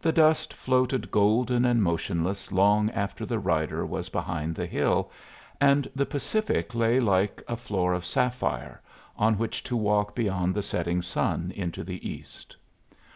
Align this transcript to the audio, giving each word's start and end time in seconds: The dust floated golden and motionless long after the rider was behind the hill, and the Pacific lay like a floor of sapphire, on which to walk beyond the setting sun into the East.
The 0.00 0.12
dust 0.12 0.54
floated 0.54 1.10
golden 1.10 1.64
and 1.64 1.82
motionless 1.82 2.52
long 2.52 2.88
after 2.90 3.26
the 3.26 3.40
rider 3.40 3.84
was 3.84 4.08
behind 4.10 4.54
the 4.54 4.64
hill, 4.64 5.10
and 5.60 5.90
the 5.92 6.06
Pacific 6.06 6.72
lay 6.72 7.00
like 7.00 7.42
a 7.48 7.56
floor 7.56 7.92
of 7.92 8.06
sapphire, 8.06 8.80
on 9.16 9.38
which 9.38 9.64
to 9.64 9.74
walk 9.76 10.14
beyond 10.14 10.54
the 10.54 10.62
setting 10.62 11.02
sun 11.02 11.52
into 11.56 11.82
the 11.82 12.08
East. 12.08 12.56